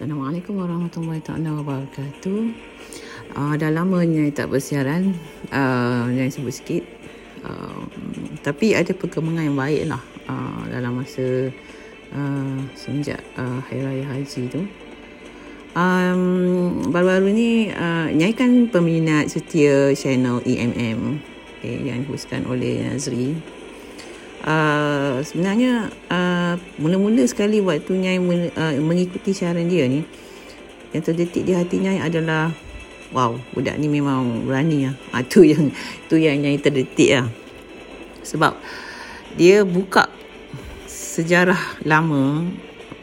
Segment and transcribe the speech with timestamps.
[0.00, 2.40] Assalamualaikum warahmatullahi taala wabarakatuh.
[3.36, 5.12] Uh, dah lama Nyai tak bersiaran.
[5.52, 6.88] Uh, Nyai sebut sikit.
[7.44, 7.84] Uh,
[8.40, 11.52] tapi ada perkembangan yang baik lah uh, dalam masa
[12.16, 14.64] uh, semenjak uh, Hari Raya Haji tu.
[15.76, 21.20] Um, baru-baru ni uh, Nyai kan peminat setia channel EMM
[21.60, 23.36] okay, yang dihuskan oleh Nazri
[24.44, 30.04] uh, sebenarnya uh, mula-mula sekali waktu Nyai uh, mengikuti siaran dia ni
[30.90, 32.52] yang terdetik di hati Nyai adalah
[33.10, 35.72] wow budak ni memang berani lah uh, tu yang
[36.08, 37.26] tu yang Nyai terdetik lah
[38.24, 38.56] sebab
[39.34, 40.10] dia buka
[40.86, 42.46] sejarah lama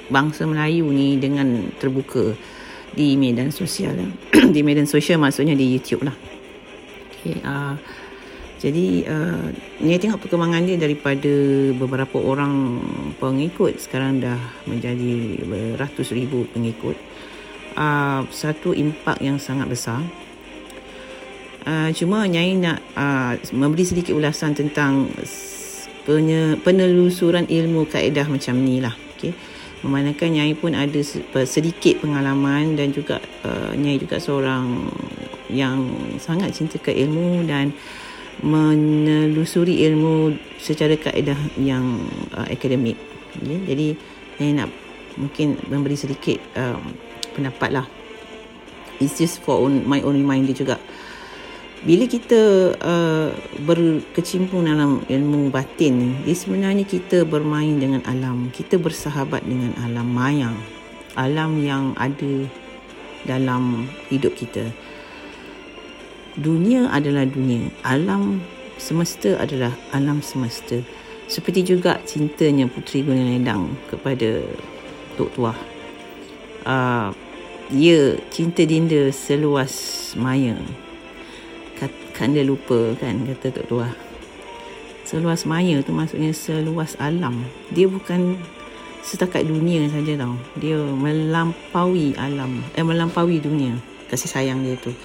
[0.08, 2.36] bangsa Melayu ni dengan terbuka
[2.96, 3.94] di medan sosial
[4.56, 6.16] di medan sosial maksudnya di YouTube lah.
[7.18, 7.76] Okay, uh,
[8.58, 9.54] jadi uh,
[9.86, 11.34] ni tengok perkembangan dia daripada
[11.78, 12.82] beberapa orang
[13.22, 16.98] pengikut sekarang dah menjadi beratus ribu pengikut.
[17.78, 20.02] Uh, satu impak yang sangat besar.
[21.70, 25.06] Uh, cuma Nyai nak uh, memberi sedikit ulasan tentang
[26.66, 28.98] penelusuran ilmu kaedah macam ni lah.
[29.14, 29.38] Okay.
[29.86, 30.98] Memandangkan Nyai pun ada
[31.46, 34.90] sedikit pengalaman dan juga uh, Nyai juga seorang
[35.54, 35.86] yang
[36.18, 37.70] sangat cinta ke ilmu dan
[38.42, 42.06] menelusuri ilmu secara kaedah yang
[42.38, 42.98] uh, akademik.
[43.42, 43.88] Ya, jadi
[44.38, 44.70] saya nak
[45.18, 46.94] mungkin memberi sedikit um,
[47.34, 47.86] pendapat lah.
[48.98, 50.78] It's just for own, my own reminder juga.
[51.86, 53.30] Bila kita uh,
[53.62, 58.50] berkecimpung dalam ilmu batin ni, dia sebenarnya kita bermain dengan alam.
[58.50, 60.50] Kita bersahabat dengan alam maya.
[61.14, 62.50] Alam yang ada
[63.30, 64.74] dalam hidup kita
[66.38, 67.74] dunia adalah dunia.
[67.82, 68.46] Alam
[68.78, 70.78] semesta adalah alam semesta.
[71.28, 74.46] Seperti juga cintanya Puteri Gunung Ledang kepada
[75.20, 75.58] Tok Tuah.
[76.64, 77.10] Uh,
[77.68, 79.74] dia cinta dinda seluas
[80.16, 80.56] maya.
[82.16, 83.94] Kan dia lupa kan kata Tok Tuah.
[85.04, 87.44] Seluas maya tu maksudnya seluas alam.
[87.74, 88.40] Dia bukan
[89.04, 90.38] setakat dunia saja tau.
[90.56, 93.76] Dia melampaui alam eh melampaui dunia.
[94.08, 94.96] Kasih sayang dia tu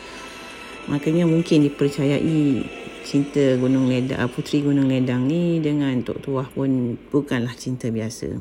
[0.91, 2.67] Makanya mungkin dipercayai
[3.03, 8.35] cinta Gunung Ledang, uh, Puteri Gunung Ledang ni dengan Tok Tuah pun bukanlah cinta biasa.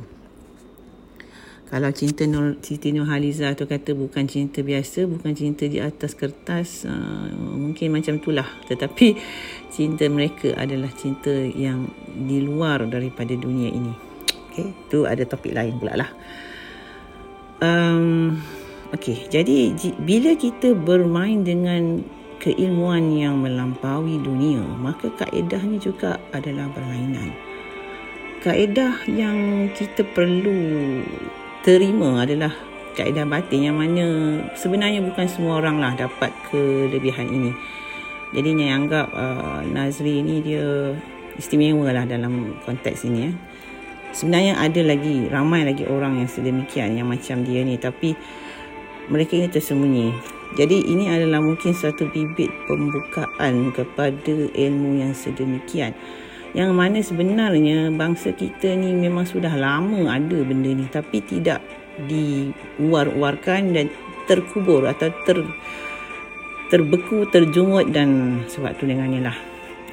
[1.72, 6.84] Kalau cinta Nur, Siti Nurhaliza tu kata bukan cinta biasa, bukan cinta di atas kertas,
[6.84, 8.47] uh, mungkin macam itulah.
[8.68, 9.16] Tetapi
[9.72, 13.94] cinta mereka adalah cinta yang di luar daripada dunia ini.
[14.51, 16.09] Okay, tu ada topik lain pula lah.
[17.63, 18.35] Um,
[18.91, 19.72] okay, jadi
[20.03, 22.03] bila kita bermain dengan
[22.41, 27.29] keilmuan yang melampaui dunia, maka kaedahnya juga adalah berlainan.
[28.41, 30.57] Kaedah yang kita perlu
[31.62, 32.50] terima adalah
[32.97, 37.53] kaedah batin yang mana sebenarnya bukan semua orang lah dapat kelebihan ini.
[38.34, 40.97] Jadi yang anggap uh, Nazri ini dia
[41.38, 43.31] istimewa lah dalam konteks ini ya.
[44.12, 48.18] Sebenarnya ada lagi ramai lagi orang yang sedemikian yang macam dia ni tapi
[49.12, 55.96] mereka ini tersembunyi jadi ini adalah mungkin satu bibit pembukaan kepada ilmu yang sedemikian.
[56.52, 61.64] Yang mana sebenarnya bangsa kita ni memang sudah lama ada benda ni tapi tidak
[62.04, 63.88] diuar-uarkan dan
[64.28, 65.40] terkubur atau ter
[66.68, 69.38] terbeku, terjumut dan sebab tu dengannya lah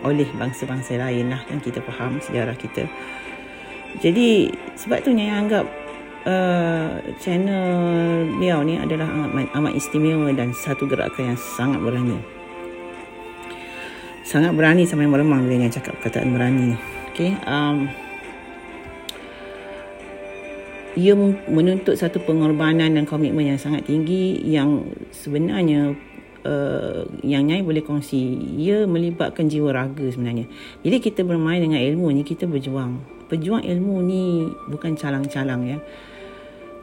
[0.02, 2.90] oleh bangsa-bangsa lain lah kan kita faham sejarah kita.
[4.02, 5.70] Jadi sebab tu yang anggap
[6.28, 12.20] Uh, channel beliau ni adalah amat, amat istimewa dan satu gerakan yang sangat berani.
[14.28, 16.78] Sangat berani sampai meremang bila yang cakap perkataan berani ni.
[17.16, 17.88] Okay, um,
[21.00, 21.16] ia
[21.48, 25.96] menuntut satu pengorbanan dan komitmen yang sangat tinggi yang sebenarnya
[26.44, 30.44] uh, yang Nyai boleh kongsi ia melibatkan jiwa raga sebenarnya.
[30.84, 33.00] Jadi kita bermain dengan ilmu ni kita berjuang.
[33.32, 35.80] Pejuang ilmu ni bukan calang-calang ya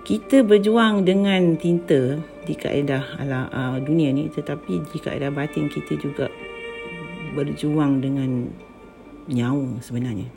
[0.05, 5.97] kita berjuang dengan tinta di kaedah ala uh, dunia ni tetapi di kaedah batin kita
[5.97, 6.29] juga
[7.33, 8.53] berjuang dengan
[9.25, 10.29] nyawa sebenarnya.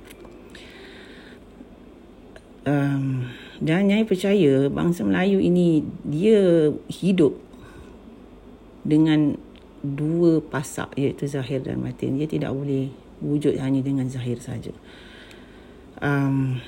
[2.64, 3.28] Um,
[3.60, 7.36] dan Nyai percaya bangsa Melayu ini dia hidup
[8.88, 9.36] dengan
[9.84, 12.16] dua pasak iaitu zahir dan batin.
[12.16, 12.88] Dia tidak boleh
[13.20, 14.72] wujud hanya dengan zahir saja.
[16.00, 16.60] Um,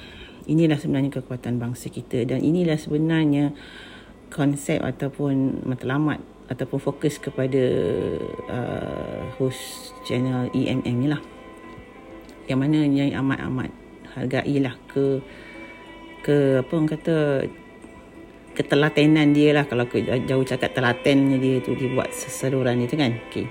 [0.46, 3.52] inilah sebenarnya kekuatan bangsa kita dan inilah sebenarnya
[4.30, 7.64] konsep ataupun matlamat ataupun fokus kepada
[8.50, 11.22] uh, host channel EMM ni lah
[12.50, 13.70] yang mana yang amat-amat
[14.18, 15.22] hargailah ke
[16.26, 17.16] ke apa orang kata
[18.58, 19.86] ketelatenan dia lah kalau
[20.26, 23.46] jauh cakap telatennya dia tu dia buat sesaluran itu kan okay.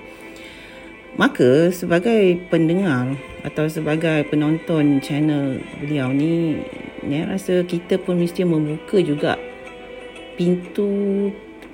[1.19, 6.63] Maka sebagai pendengar atau sebagai penonton channel beliau ni
[7.03, 9.35] saya rasa kita pun mesti membuka juga
[10.39, 10.87] pintu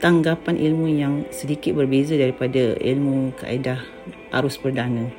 [0.01, 3.85] tanggapan ilmu yang sedikit berbeza daripada ilmu kaedah
[4.33, 5.13] arus perdana.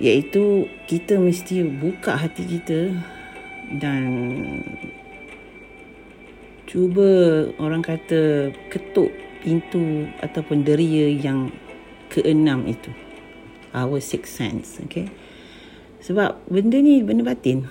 [0.00, 2.96] Iaitu kita mesti buka hati kita
[3.76, 4.08] dan
[6.64, 9.12] cuba orang kata ketuk
[9.44, 11.52] pintu ataupun deria yang
[12.16, 12.88] keenam itu.
[13.76, 15.12] Our sixth sense okay?
[16.00, 17.68] Sebab benda ni benda batin.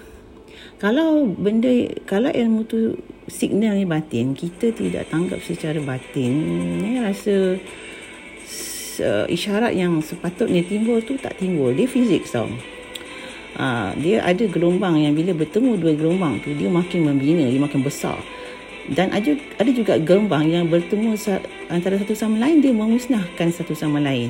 [0.77, 1.71] Kalau benda
[2.05, 6.33] kalau ilmu tu signal ni batin kita tidak tanggap secara batin
[6.77, 7.57] ni rasa
[9.01, 11.73] uh, isyarat yang sepatutnya timbul tu tak timbul.
[11.73, 12.45] Dia fizik tau
[13.59, 17.81] uh, dia ada gelombang yang bila bertemu dua gelombang tu dia makin membina dia makin
[17.81, 18.19] besar
[18.93, 21.17] dan ada ada juga gelombang yang bertemu
[21.73, 24.29] antara satu sama lain dia memusnahkan satu sama lain.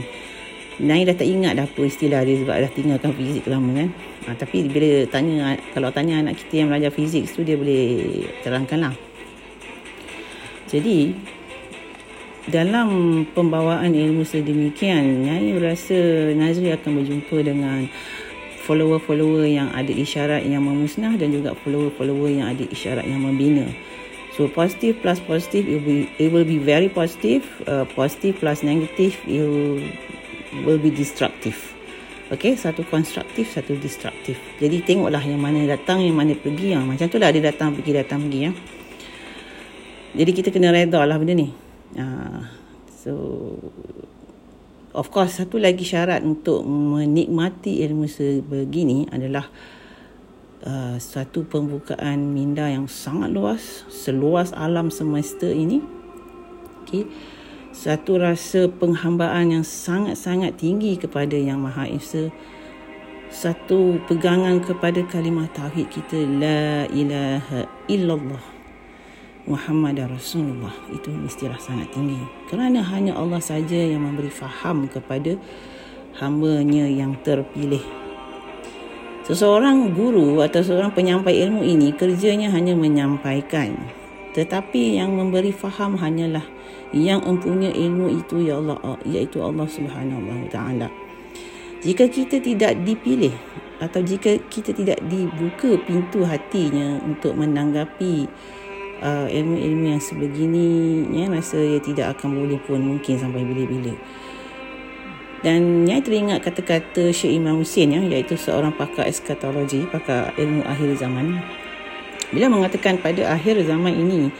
[0.75, 3.89] Nai dah tak ingat dah apa istilah dia sebab dah tinggalkan fizik lama kan.
[4.27, 8.91] Ha, tapi bila tanya kalau tanya anak kita yang belajar fizik tu dia boleh terangkan
[8.91, 8.95] lah.
[10.67, 11.15] Jadi
[12.51, 17.89] dalam pembawaan ilmu sedemikian Nyai rasa Nazri akan berjumpa dengan
[18.65, 23.65] follower-follower yang ada isyarat yang memusnah dan juga follower-follower yang ada isyarat yang membina
[24.35, 27.47] So positive plus positive, it will be, it will be very positive.
[27.63, 29.79] Uh, positive plus negative, it will,
[30.67, 31.55] will be destructive.
[32.27, 34.35] Okay, satu konstruktif, satu destruktif.
[34.59, 36.75] Jadi tengoklah yang mana datang, yang mana pergi.
[36.75, 36.83] Ya.
[36.83, 38.39] Macam tu lah dia datang, pergi, datang, pergi.
[38.43, 38.51] Ya.
[40.19, 41.55] Jadi kita kena reda lah benda ni.
[41.95, 42.43] Uh,
[42.91, 43.11] so,
[44.91, 49.47] of course, satu lagi syarat untuk menikmati ilmu sebegini adalah
[50.65, 55.79] uh, satu pembukaan minda yang sangat luas seluas alam semesta ini.
[56.83, 57.07] Okey.
[57.75, 62.31] Satu rasa penghambaan yang sangat-sangat tinggi kepada yang maha esa
[63.35, 68.43] satu pegangan kepada kalimah tauhid kita la ilaha illallah
[69.45, 70.73] Muhammad Rasulullah.
[70.89, 72.17] Itu mestilah sangat tinggi.
[72.47, 75.35] Kerana hanya Allah saja yang memberi faham kepada
[76.15, 78.04] hamba-Nya yang terpilih
[79.25, 83.73] Seseorang guru atau seorang penyampai ilmu ini kerjanya hanya menyampaikan.
[84.37, 86.45] Tetapi yang memberi faham hanyalah
[86.93, 90.93] yang mempunyai ilmu itu ya Allah iaitu Allah Subhanahu wa taala.
[91.81, 93.33] Jika kita tidak dipilih
[93.81, 98.29] atau jika kita tidak dibuka pintu hatinya untuk menanggapi
[99.01, 103.97] uh, ilmu-ilmu yang sebegini ya rasa ia tidak akan boleh pun mungkin sampai bila-bila.
[105.43, 110.95] Dan Nyai teringat kata-kata Syekh Imam Hussein ya, iaitu seorang pakar eskatologi, pakar ilmu akhir
[110.95, 111.43] zaman.
[112.31, 114.31] Bila mengatakan pada akhir zaman ini,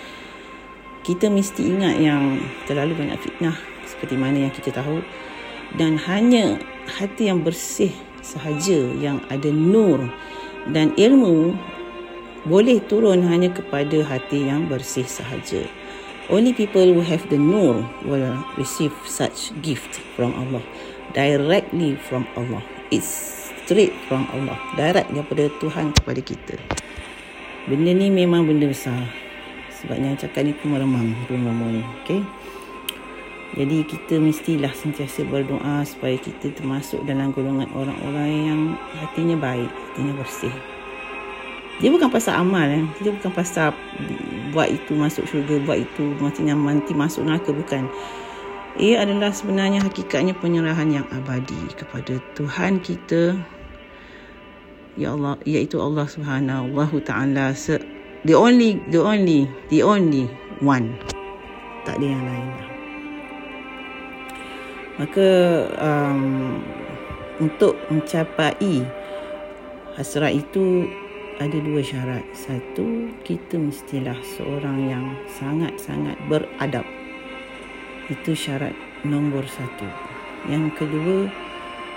[1.06, 3.54] kita mesti ingat yang terlalu banyak fitnah
[3.86, 5.06] seperti mana yang kita tahu.
[5.78, 6.58] Dan hanya
[6.98, 7.94] hati yang bersih
[8.26, 10.10] sahaja yang ada nur
[10.74, 11.54] dan ilmu
[12.46, 15.66] boleh turun hanya kepada hati yang bersih sahaja.
[16.26, 20.66] Only people who have the nur will receive such gift from Allah
[21.14, 22.66] directly from Allah.
[22.92, 23.08] It's
[23.64, 24.60] straight from Allah.
[24.74, 26.56] Direct daripada Tuhan kepada kita.
[27.66, 29.10] Benda ni memang benda besar.
[29.74, 31.14] Sebabnya cakap ni pun meremang.
[32.04, 32.22] Okay.
[33.56, 38.62] Jadi kita mestilah sentiasa berdoa supaya kita termasuk dalam golongan orang-orang yang
[39.00, 40.75] hatinya baik, hatinya bersih.
[41.84, 42.86] Dia bukan pasal amal eh.
[43.04, 43.76] Dia bukan pasal
[44.56, 47.92] buat itu masuk syurga, buat itu macam nanti masuk neraka bukan.
[48.76, 53.40] Ia adalah sebenarnya hakikatnya penyerahan yang abadi kepada Tuhan kita
[54.96, 56.72] ya Allah iaitu Allah Subhanahu
[57.04, 57.52] taala
[58.24, 60.32] the only the only the only
[60.64, 60.96] one
[61.84, 62.50] tak ada yang lain
[64.96, 65.30] maka
[65.76, 66.24] um,
[67.44, 68.88] untuk mencapai
[70.00, 70.88] hasrat itu
[71.36, 76.88] ada dua syarat satu kita mestilah seorang yang sangat-sangat beradab
[78.08, 78.72] itu syarat
[79.04, 79.90] nombor satu.
[80.48, 81.28] Yang kedua,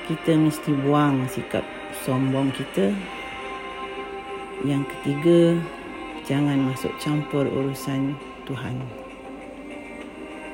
[0.09, 1.63] kita mesti buang sikap
[2.03, 2.97] sombong kita.
[4.65, 5.41] Yang ketiga,
[6.25, 8.17] jangan masuk campur urusan
[8.49, 8.75] Tuhan.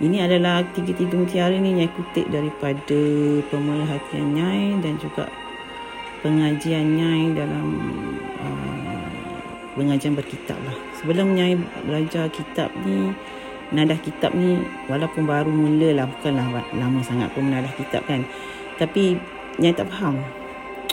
[0.03, 3.01] Ini adalah tiga-tiga mutiara ini yang kutip daripada
[3.49, 5.31] pemerhatian Nyai dan juga
[6.25, 7.69] pengajian Nyai dalam
[8.41, 9.09] uh,
[9.77, 10.77] pengajian berkitab lah.
[10.97, 13.13] Sebelum Nyai belajar kitab ni,
[13.69, 18.25] menadah kitab ni walaupun baru mula lah bukanlah lama sangat pun menadah kitab kan
[18.77, 19.19] tapi
[19.61, 20.21] Nyai tak faham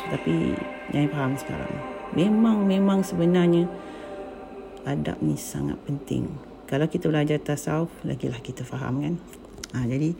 [0.09, 0.55] tapi
[0.91, 1.73] Nyai faham sekarang
[2.15, 3.67] memang memang sebenarnya
[4.85, 6.27] adab ni sangat penting.
[6.65, 9.13] Kalau kita belajar tasawuf, lagilah kita faham kan.
[9.75, 10.15] Ha, jadi,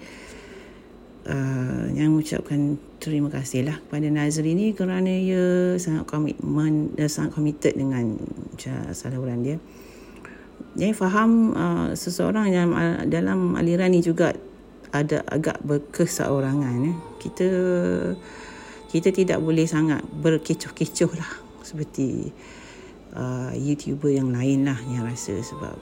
[1.28, 7.36] uh, yang mengucapkan terima kasih lah kepada Nazri ni kerana ia sangat komitmen dan sangat
[7.36, 8.18] committed dengan
[8.94, 9.58] saluran dia.
[10.78, 14.32] Jadi faham uh, seseorang yang uh, dalam aliran ni juga
[14.92, 16.76] ada agak berkeseorangan.
[16.88, 16.98] Eh.
[17.20, 17.50] Kita
[18.92, 21.32] kita tidak boleh sangat berkecoh-kecoh lah
[21.64, 22.32] seperti
[23.16, 25.76] uh, YouTuber yang lain lah yang rasa sebab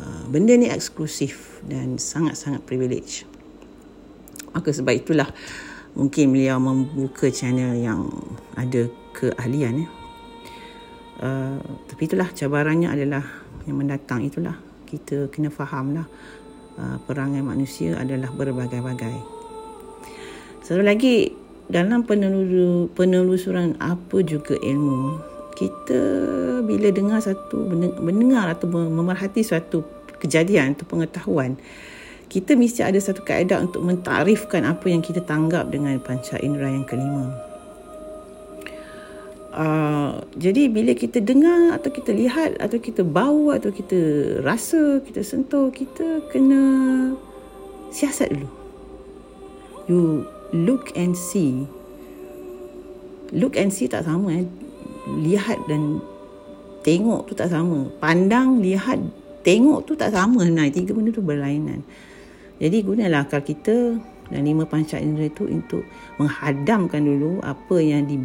[0.00, 3.28] uh, benda ni eksklusif dan sangat-sangat privilege.
[4.54, 5.28] Maka sebab itulah
[5.98, 8.06] mungkin beliau membuka channel yang
[8.54, 9.84] ada keahlian.
[9.84, 9.88] Ya.
[11.14, 13.22] Uh, tapi itulah cabarannya adalah
[13.66, 14.56] yang mendatang itulah.
[14.88, 16.06] Kita kena faham lah
[16.78, 19.16] uh, perangai manusia adalah berbagai-bagai.
[20.64, 21.28] Satu lagi
[21.68, 22.04] dalam
[22.92, 26.02] penelusuran apa juga ilmu kita
[26.66, 27.62] bila dengar satu
[28.02, 29.86] mendengar atau memerhati suatu
[30.18, 31.54] kejadian atau pengetahuan
[32.34, 36.82] kita mesti ada satu kaedah untuk mentarifkan apa yang kita tanggap dengan panca indera yang
[36.82, 37.30] kelima.
[39.54, 43.94] Uh, jadi bila kita dengar atau kita lihat atau kita bau atau kita
[44.42, 47.14] rasa, kita sentuh, kita kena
[47.94, 48.50] siasat dulu.
[49.86, 51.70] You look and see.
[53.30, 54.46] Look and see tak sama eh.
[55.22, 56.02] Lihat dan
[56.82, 57.94] tengok tu tak sama.
[58.02, 58.98] Pandang, lihat,
[59.46, 60.42] tengok tu tak sama.
[60.50, 61.86] Nah, tiga benda tu berlainan.
[62.62, 63.98] Jadi gunalah akal kita
[64.30, 65.82] dan lima panca indera itu untuk
[66.16, 68.22] menghadamkan dulu apa yang di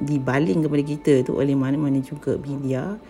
[0.00, 3.00] dibaling kepada kita tu oleh mana-mana juga media.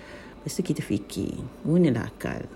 [0.41, 1.35] Lepas tu kita fikir.
[1.67, 2.47] Gunalah akal.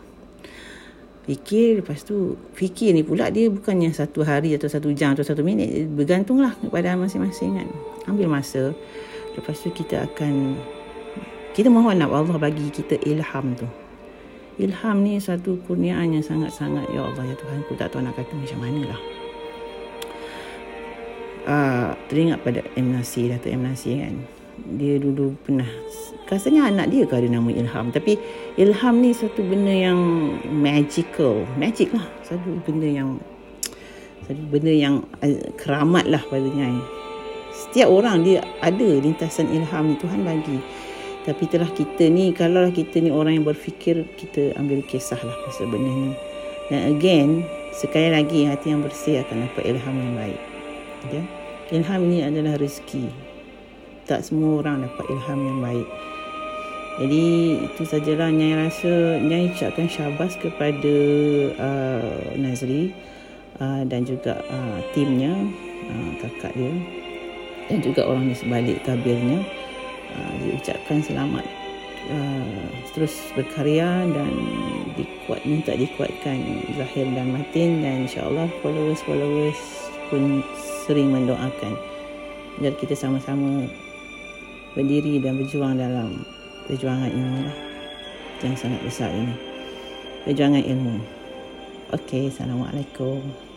[1.25, 5.43] Fikir lepas tu fikir ni pula dia bukannya satu hari atau satu jam atau satu
[5.43, 5.91] minit.
[5.91, 7.69] Bergantunglah kepada masing-masing kan.
[8.07, 8.73] Ambil masa.
[9.35, 10.55] Lepas tu kita akan
[11.55, 13.84] kita mohon nak Allah bagi kita ilham tu
[14.61, 18.33] ilham ni satu kurniaan yang sangat-sangat ya Allah ya Tuhan aku tak tahu nak kata
[18.35, 19.01] macam mana lah
[21.49, 22.93] uh, teringat pada M.
[22.97, 23.63] Nasir Dato' M.
[23.65, 24.15] Nasir kan?
[24.79, 25.67] Dia dulu pernah
[26.25, 28.17] rasanya anak dia ke ada nama Ilham tapi
[28.57, 29.99] Ilham ni satu benda yang
[30.51, 32.07] magical magic lah.
[32.25, 33.19] Satu benda yang
[34.25, 36.81] satu benda yang uh, keramat lah padanya.
[37.55, 40.59] Setiap orang dia ada lintasan ilham ni Tuhan bagi
[41.25, 45.73] tapi itulah kita ni, kalau kita ni orang yang berfikir, kita ambil kisah lah pasal
[45.73, 46.13] benda ni.
[46.69, 47.31] Dan again,
[47.73, 50.41] sekali lagi hati yang bersih akan dapat ilham yang baik.
[51.09, 51.25] Okay?
[51.73, 53.09] Ilham ini adalah rezeki.
[54.05, 55.89] Tak semua orang dapat ilham yang baik.
[56.95, 57.25] Jadi
[57.67, 60.97] itu sajalah Nyai rasa Nyai ucapkan syabas kepada
[61.59, 62.95] uh, Nazri
[63.59, 65.35] uh, dan juga uh, timnya,
[65.91, 66.71] uh, kakak dia
[67.69, 69.41] dan juga orang di sebalik tabirnya.
[70.15, 71.43] Ah, diucapkan selamat
[72.07, 74.31] uh, terus berkarya dan
[74.95, 76.39] dikuat minta dikuatkan
[76.79, 79.59] zahir dan batin dan insyaallah followers followers
[80.15, 80.39] pun
[80.87, 81.75] sering mendoakan.
[82.63, 83.67] Agar kita sama-sama
[84.79, 86.23] berdiri dan berjuang dalam
[86.71, 87.57] perjuangan ini lah
[88.47, 89.35] yang sangat besar ini.
[90.23, 90.97] Perjuangan ilmu.
[91.91, 93.54] Okey, Assalamualaikum.